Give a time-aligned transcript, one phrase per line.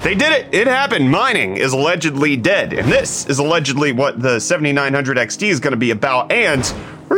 [0.00, 0.54] They did it.
[0.54, 1.10] It happened.
[1.10, 2.72] Mining is allegedly dead.
[2.72, 6.30] And this is allegedly what the 7900 XT is going to be about.
[6.30, 6.62] And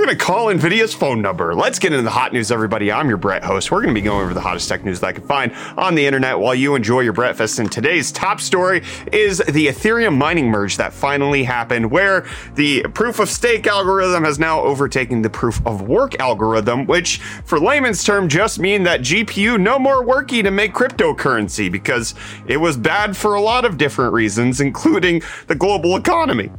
[0.01, 1.55] we're going to call NVIDIA's phone number.
[1.55, 2.91] Let's get into the hot news, everybody.
[2.91, 3.71] I'm your Brett host.
[3.71, 5.95] We're going to be going over the hottest tech news that I can find on
[5.95, 7.59] the internet while you enjoy your breakfast.
[7.59, 8.83] And today's top story
[9.13, 14.39] is the Ethereum mining merge that finally happened, where the proof of stake algorithm has
[14.39, 19.61] now overtaken the proof of work algorithm, which, for layman's term, just mean that GPU
[19.61, 22.15] no more working to make cryptocurrency because
[22.47, 26.51] it was bad for a lot of different reasons, including the global economy.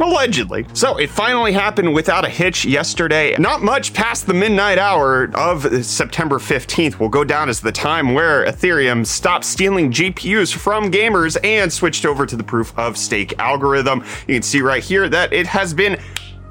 [0.00, 0.66] Allegedly.
[0.72, 3.36] So it finally happened without a hitch yesterday.
[3.38, 8.14] Not much past the midnight hour of September 15th will go down as the time
[8.14, 13.38] where Ethereum stopped stealing GPUs from gamers and switched over to the proof of stake
[13.38, 14.04] algorithm.
[14.26, 15.98] You can see right here that it has been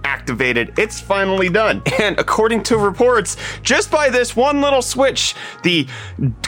[0.04, 0.78] activated.
[0.78, 1.82] It's finally done.
[2.00, 5.88] And according to reports, just by this one little switch, the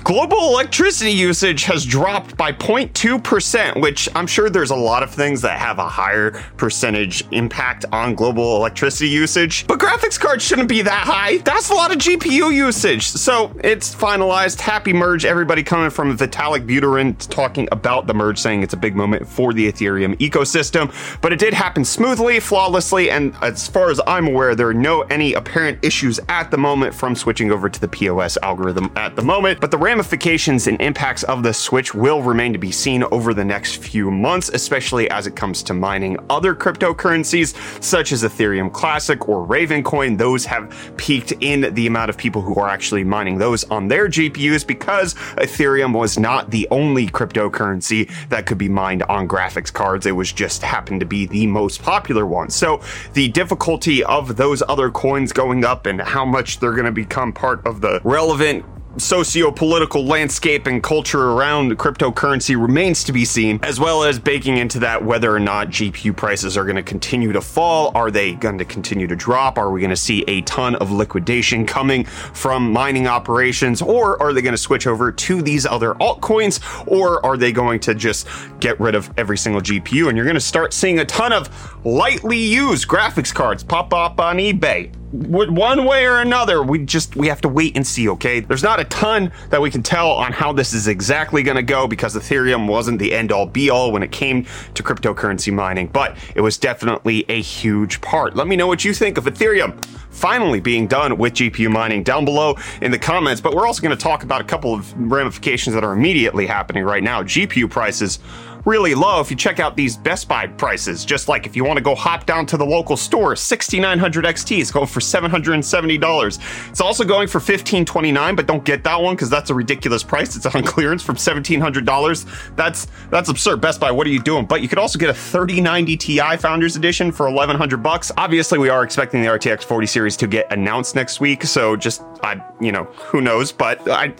[0.03, 5.41] global electricity usage has dropped by 0.2%, which I'm sure there's a lot of things
[5.41, 9.67] that have a higher percentage impact on global electricity usage.
[9.67, 11.37] But graphics cards shouldn't be that high.
[11.37, 13.07] That's a lot of GPU usage.
[13.07, 14.59] So it's finalized.
[14.59, 15.25] Happy merge.
[15.25, 19.53] Everybody coming from Vitalik Buterin talking about the merge, saying it's a big moment for
[19.53, 20.93] the Ethereum ecosystem.
[21.21, 25.01] But it did happen smoothly, flawlessly, and as far as I'm aware, there are no
[25.03, 29.21] any apparent issues at the moment from switching over to the POS algorithm at the
[29.21, 33.35] moment, but the ramifications and impacts of the switch will remain to be seen over
[33.35, 38.73] the next few months, especially as it comes to mining other cryptocurrencies such as Ethereum
[38.73, 40.17] Classic or Ravencoin.
[40.17, 44.07] Those have peaked in the amount of people who are actually mining those on their
[44.07, 50.07] GPUs because Ethereum was not the only cryptocurrency that could be mined on graphics cards.
[50.07, 52.49] It was just happened to be the most popular one.
[52.49, 52.81] So
[53.13, 57.33] the difficulty of those other coins going up and how much they're going to become
[57.33, 58.63] part of the relevant
[58.97, 64.79] socio-political landscape and culture around cryptocurrency remains to be seen, as well as baking into
[64.79, 67.91] that whether or not GPU prices are going to continue to fall.
[67.95, 69.57] Are they going to continue to drop?
[69.57, 73.81] Are we going to see a ton of liquidation coming from mining operations?
[73.81, 76.59] Or are they going to switch over to these other altcoins?
[76.87, 78.27] Or are they going to just
[78.59, 80.07] get rid of every single GPU?
[80.07, 81.49] And you're going to start seeing a ton of
[81.85, 87.27] lightly used graphics cards pop up on eBay one way or another, we just we
[87.27, 88.09] have to wait and see.
[88.09, 91.55] Okay, there's not a ton that we can tell on how this is exactly going
[91.55, 95.53] to go because Ethereum wasn't the end all be all when it came to cryptocurrency
[95.53, 98.35] mining, but it was definitely a huge part.
[98.35, 99.83] Let me know what you think of Ethereum
[100.15, 103.41] finally being done with GPU mining down below in the comments.
[103.41, 106.83] But we're also going to talk about a couple of ramifications that are immediately happening
[106.83, 107.21] right now.
[107.21, 108.19] GPU prices
[108.65, 111.05] really low if you check out these Best Buy prices.
[111.05, 114.59] Just like if you want to go hop down to the local store, 6900 XT
[114.59, 116.69] is going for $770.
[116.69, 120.35] It's also going for 1529, but don't get that one because that's a ridiculous price.
[120.35, 122.55] It's on clearance from $1700.
[122.55, 123.61] That's that's absurd.
[123.61, 124.45] Best Buy, what are you doing?
[124.45, 128.11] But you could also get a 3090 Ti Founders Edition for 1100 bucks.
[128.17, 132.01] Obviously, we are expecting the RTX 40 series to get announced next week, so just
[132.23, 134.13] I, you know, who knows, but I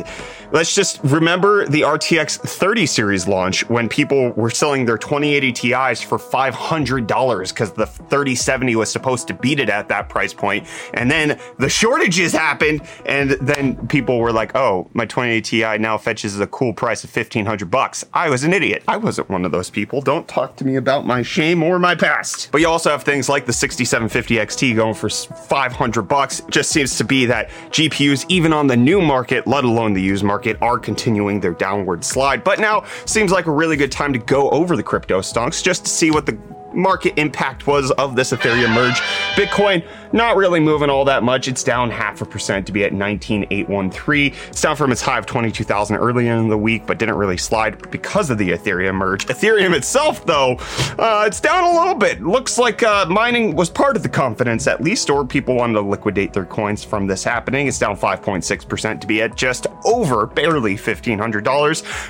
[0.51, 6.01] let's just remember the RTX 30 series launch when people were selling their 2080 Ti's
[6.01, 10.67] for $500 because the 3070 was supposed to beat it at that price point.
[10.93, 15.97] And then the shortages happened, and then people were like, oh, my 2080 Ti now
[15.97, 18.05] fetches a cool price of 1500 bucks.
[18.13, 18.83] I was an idiot.
[18.87, 20.01] I wasn't one of those people.
[20.01, 22.49] Don't talk to me about my shame or my past.
[22.51, 26.39] But you also have things like the 6750 XT going for 500 bucks.
[26.39, 30.01] It just seems to be that GPUs, even on the new market, let alone the
[30.01, 32.43] used market, are continuing their downward slide.
[32.43, 35.85] But now seems like a really good time to go over the crypto stocks just
[35.85, 36.37] to see what the
[36.73, 39.01] market impact was of this Ethereum merge.
[39.35, 41.49] Bitcoin not really moving all that much.
[41.49, 44.33] It's down half a percent to be at 19,813.
[44.47, 47.91] It's down from its high of 22,000 earlier in the week, but didn't really slide
[47.91, 49.25] because of the Ethereum merge.
[49.25, 50.55] Ethereum itself, though,
[50.97, 52.21] uh, it's down a little bit.
[52.21, 55.81] Looks like uh, mining was part of the confidence, at least, or people wanted to
[55.81, 57.67] liquidate their coins from this happening.
[57.67, 61.17] It's down 5.6% to be at just over barely $1,500.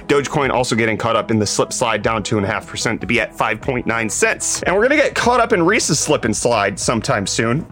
[0.08, 4.11] Dogecoin also getting caught up in the slip slide down 2.5% to be at 5.9
[4.11, 4.61] cents.
[4.64, 7.66] And we're going to get caught up in Reese's slip and slide sometime soon.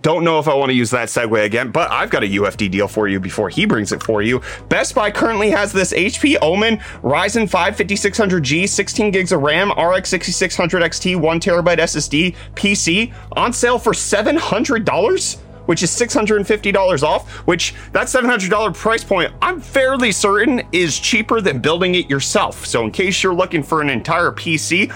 [0.00, 2.68] Don't know if I want to use that segue again, but I've got a UFD
[2.68, 4.42] deal for you before he brings it for you.
[4.68, 10.08] Best Buy currently has this HP Omen Ryzen 5 5600G, 16 gigs of RAM, RX
[10.08, 17.74] 6600 XT, 1 terabyte SSD PC on sale for $700 which is $650 off, which
[17.92, 22.66] that $700 price point, I'm fairly certain is cheaper than building it yourself.
[22.66, 24.92] So in case you're looking for an entire PC,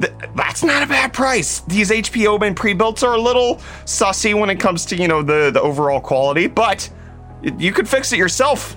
[0.00, 1.60] th- that's not a bad price.
[1.60, 5.50] These HP Omen pre-builts are a little sussy when it comes to, you know, the,
[5.50, 6.88] the overall quality, but
[7.58, 8.76] you could fix it yourself.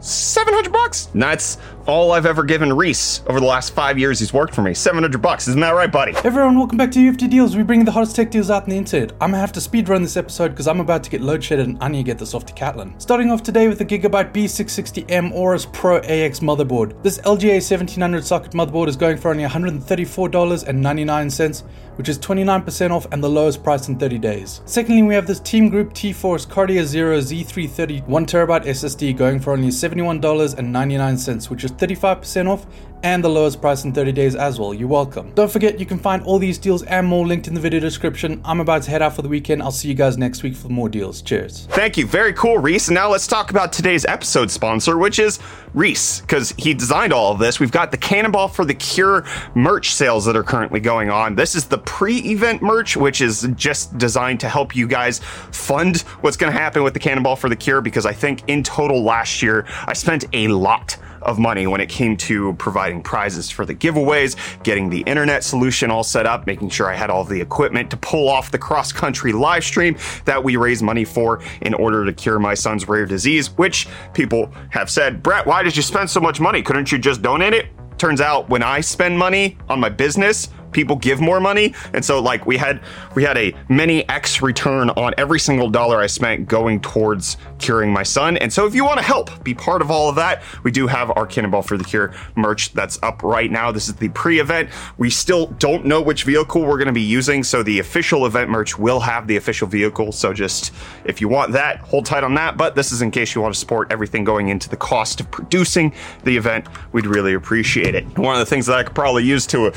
[0.00, 1.08] 700 bucks.
[1.14, 4.74] That's all I've ever given Reese over the last five years he's worked for me.
[4.74, 5.46] 700 bucks.
[5.48, 6.14] Isn't that right, buddy?
[6.24, 7.56] Everyone, welcome back to UFD Deals.
[7.56, 9.12] We bring the hottest tech deals out on the internet.
[9.20, 11.68] I'm gonna have to speed run this episode because I'm about to get load shedded
[11.68, 12.98] and I need to get this off to Catlin.
[12.98, 17.00] Starting off today with the Gigabyte B660M Aorus Pro AX motherboard.
[17.02, 21.62] This LGA 1700 socket motherboard is going for only $134.99,
[21.96, 24.60] which is 29% off and the lowest price in 30 days.
[24.64, 29.68] Secondly, we have this Team Group T-Force Cardea Zero Z330 1TB SSD going for only
[29.68, 32.66] $71.99, which is 35% off
[33.02, 34.74] and the lowest price in 30 days as well.
[34.74, 35.30] You're welcome.
[35.34, 38.40] Don't forget, you can find all these deals and more linked in the video description.
[38.44, 39.62] I'm about to head out for the weekend.
[39.62, 41.22] I'll see you guys next week for more deals.
[41.22, 41.66] Cheers.
[41.70, 42.06] Thank you.
[42.06, 42.90] Very cool, Reese.
[42.90, 45.38] Now let's talk about today's episode sponsor, which is
[45.74, 47.60] Reese, because he designed all of this.
[47.60, 51.34] We've got the Cannonball for the Cure merch sales that are currently going on.
[51.34, 56.02] This is the pre event merch, which is just designed to help you guys fund
[56.20, 59.02] what's going to happen with the Cannonball for the Cure, because I think in total
[59.02, 63.66] last year, I spent a lot of money when it came to providing prizes for
[63.66, 67.40] the giveaways, getting the internet solution all set up, making sure I had all the
[67.40, 71.74] equipment to pull off the cross country live stream that we raise money for in
[71.74, 75.82] order to cure my son's rare disease, which people have said, Brett, why did you
[75.82, 76.62] spend so much money?
[76.62, 77.66] Couldn't you just donate it?
[77.98, 81.74] Turns out when I spend money on my business, people give more money.
[81.94, 82.80] And so like we had
[83.14, 87.90] we had a many x return on every single dollar i spent going towards curing
[87.90, 88.36] my son.
[88.36, 90.86] And so if you want to help be part of all of that we do
[90.86, 93.72] have our cannonball for the cure merch that's up right now.
[93.72, 94.68] This is the pre-event.
[94.98, 98.50] We still don't know which vehicle we're going to be using so the official event
[98.50, 100.12] merch will have the official vehicle.
[100.12, 100.74] So just
[101.06, 102.58] if you want that hold tight on that.
[102.58, 105.30] But this is in case you want to support everything going into the cost of
[105.30, 105.94] producing
[106.24, 106.66] the event.
[106.92, 108.04] We'd really appreciate it.
[108.18, 109.72] One of the things that i could probably use to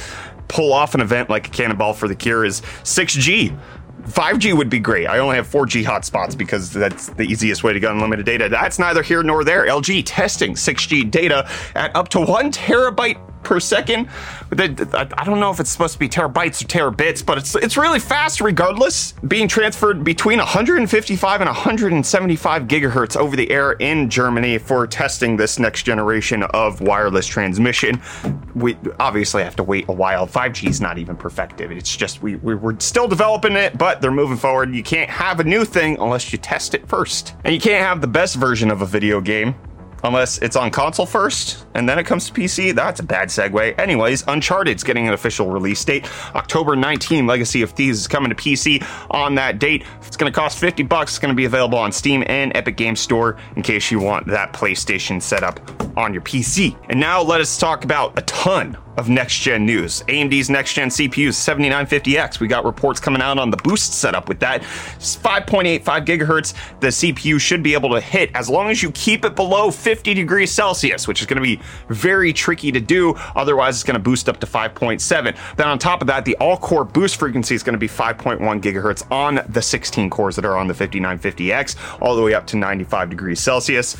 [0.49, 3.57] pull off an event like a Cannonball for the Cure is 6G.
[4.03, 5.07] 5G would be great.
[5.07, 8.49] I only have 4G hotspots because that's the easiest way to get unlimited data.
[8.49, 9.67] That's neither here nor there.
[9.67, 14.09] LG testing 6G data at up to one terabyte per second.
[14.51, 17.99] I don't know if it's supposed to be terabytes or terabits, but it's it's really
[17.99, 19.13] fast regardless.
[19.27, 25.59] Being transferred between 155 and 175 gigahertz over the air in Germany for testing this
[25.59, 28.01] next generation of wireless transmission.
[28.55, 30.27] We obviously have to wait a while.
[30.27, 31.71] 5G is not even perfected.
[31.71, 34.73] It's just we, we we're still developing it, but they're moving forward.
[34.73, 37.35] You can't have a new thing unless you test it first.
[37.43, 39.55] And you can't have the best version of a video game
[40.03, 42.73] unless it's on console first and then it comes to PC.
[42.75, 43.79] That's a bad segue.
[43.79, 46.09] Anyways, Uncharted's getting an official release date.
[46.35, 49.83] October 19, Legacy of Thieves is coming to PC on that date.
[50.05, 51.11] It's going to cost 50 bucks.
[51.11, 54.27] It's going to be available on Steam and Epic Game Store in case you want
[54.27, 55.59] that PlayStation setup
[55.99, 56.75] on your PC.
[56.89, 60.01] And now let us talk about a ton of next gen news.
[60.03, 62.39] AMD's next gen CPU is 7950X.
[62.39, 64.61] We got reports coming out on the boost setup with that.
[64.95, 66.53] It's 5.85 gigahertz.
[66.79, 70.13] The CPU should be able to hit as long as you keep it below 50
[70.13, 73.13] degrees Celsius, which is going to be very tricky to do.
[73.35, 75.55] Otherwise, it's going to boost up to 5.7.
[75.55, 78.39] Then on top of that, the all core boost frequency is going to be 5.1
[78.61, 82.57] gigahertz on the 16 cores that are on the 5950X, all the way up to
[82.57, 83.95] 95 degrees Celsius.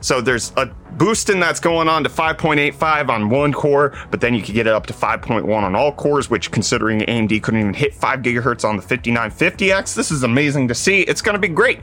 [0.00, 4.42] So there's a boosting that's going on to 5.85 on one core, but then you
[4.42, 7.94] could get it up to 5.1 on all cores, which considering AMD couldn't even hit
[7.94, 11.02] 5 gigahertz on the 5950X, this is amazing to see.
[11.02, 11.80] It's going to be great.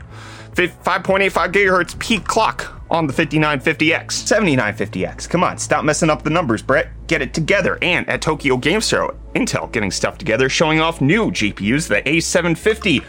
[0.54, 4.06] 5.85 gigahertz peak clock on the 5950X.
[4.06, 5.28] 7950X.
[5.28, 6.88] Come on, stop messing up the numbers, Brett.
[7.06, 7.78] Get it together.
[7.82, 13.04] And at Tokyo Game Show, Intel getting stuff together, showing off new GPUs, the A750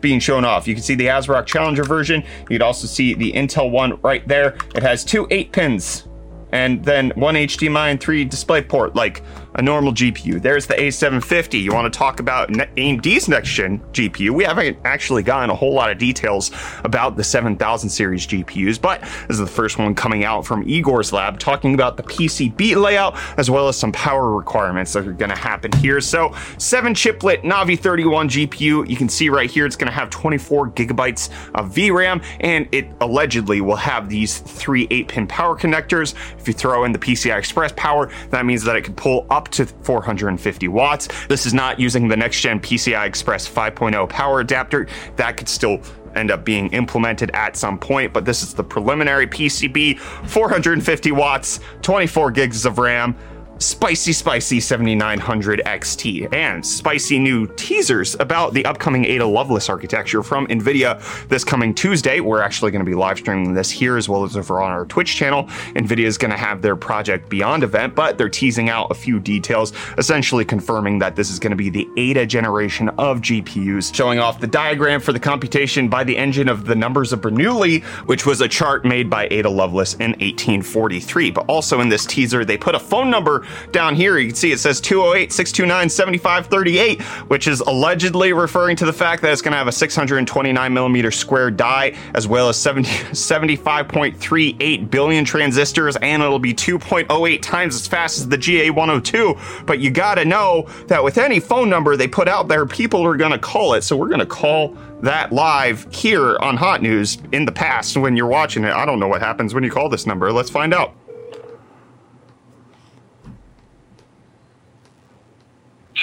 [0.00, 0.66] being shown off.
[0.66, 2.22] You can see the ASRock Challenger version.
[2.48, 4.56] You can also see the Intel one right there.
[4.74, 6.06] It has two 8 pins
[6.52, 8.94] and then one HDMI and three display port.
[8.94, 9.22] Like
[9.54, 10.40] a normal GPU.
[10.40, 11.62] There's the A750.
[11.62, 14.30] You want to talk about AMD's next gen GPU?
[14.30, 16.50] We haven't actually gotten a whole lot of details
[16.84, 21.12] about the 7000 series GPUs, but this is the first one coming out from Igor's
[21.12, 25.30] lab talking about the PCB layout as well as some power requirements that are going
[25.30, 26.00] to happen here.
[26.00, 28.88] So, 7 chiplet Navi 31 GPU.
[28.88, 32.88] You can see right here it's going to have 24 gigabytes of VRAM and it
[33.00, 36.14] allegedly will have these three 8 pin power connectors.
[36.38, 39.39] If you throw in the PCI Express power, that means that it can pull up
[39.40, 41.08] up to 450 watts.
[41.28, 44.86] This is not using the next gen PCI Express 5.0 power adapter.
[45.16, 45.80] That could still
[46.14, 51.60] end up being implemented at some point, but this is the preliminary PCB 450 watts,
[51.80, 53.16] 24 gigs of RAM.
[53.60, 60.46] Spicy, spicy 7900 XT and spicy new teasers about the upcoming Ada Lovelace architecture from
[60.46, 62.20] NVIDIA this coming Tuesday.
[62.20, 64.86] We're actually going to be live streaming this here as well as over on our
[64.86, 65.44] Twitch channel.
[65.74, 69.20] NVIDIA is going to have their Project Beyond event, but they're teasing out a few
[69.20, 74.18] details, essentially confirming that this is going to be the Ada generation of GPUs, showing
[74.18, 78.24] off the diagram for the computation by the engine of the numbers of Bernoulli, which
[78.24, 81.30] was a chart made by Ada Lovelace in 1843.
[81.30, 84.52] But also in this teaser, they put a phone number down here, you can see
[84.52, 89.52] it says 208 629 7538, which is allegedly referring to the fact that it's going
[89.52, 96.22] to have a 629 millimeter square die, as well as 70, 75.38 billion transistors, and
[96.22, 99.66] it'll be 2.08 times as fast as the GA102.
[99.66, 103.04] But you got to know that with any phone number they put out there, people
[103.04, 103.82] are going to call it.
[103.82, 108.16] So we're going to call that live here on Hot News in the past when
[108.16, 108.72] you're watching it.
[108.72, 110.32] I don't know what happens when you call this number.
[110.32, 110.94] Let's find out.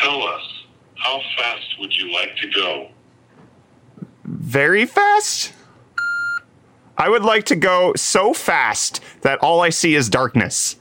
[0.07, 0.41] Tell us,
[0.95, 2.91] how fast would you like to go?
[4.23, 5.51] Very fast?
[6.97, 10.77] I would like to go so fast that all I see is darkness.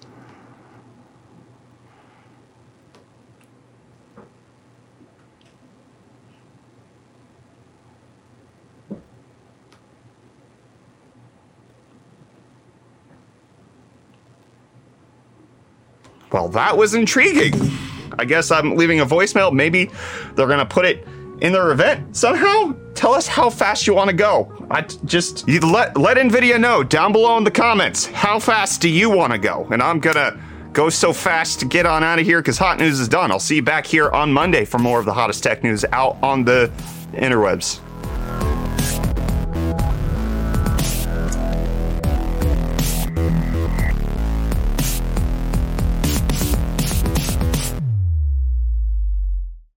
[16.31, 17.86] Well, that was intriguing.
[18.19, 19.53] I guess I'm leaving a voicemail.
[19.53, 19.91] Maybe
[20.35, 21.07] they're going to put it
[21.41, 22.75] in their event somehow.
[22.95, 24.53] Tell us how fast you want to go.
[24.71, 28.89] I just you let let Nvidia know down below in the comments how fast do
[28.89, 30.41] you want to go, and I'm gonna
[30.73, 33.31] go so fast to get on out of here because hot news is done.
[33.31, 36.17] I'll see you back here on Monday for more of the hottest tech news out
[36.23, 36.71] on the
[37.13, 37.81] interwebs.